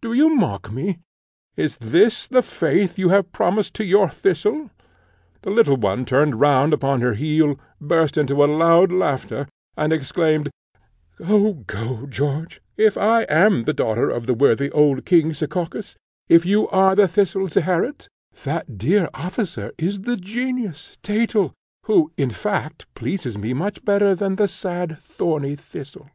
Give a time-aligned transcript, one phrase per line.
[0.00, 1.00] Do you mock me?
[1.56, 4.70] Is this the faith you have promised to your Thistle?"
[5.40, 10.52] The little one turned round upon her heel, burst into a loud laughter, and exclaimed,
[11.16, 15.96] "Go, go, George; if I am the daughter of the worthy old King Sekakis,
[16.28, 18.06] if you are the thistle, Zeherit,
[18.44, 21.54] that dear officer is the genius, Thetel,
[21.86, 26.06] who, in fact, pleases me much better than the sad thorny thistle."